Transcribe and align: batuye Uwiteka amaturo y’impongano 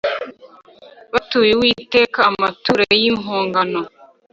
batuye 1.13 1.51
Uwiteka 1.57 2.19
amaturo 2.31 2.81
y’impongano 3.01 3.81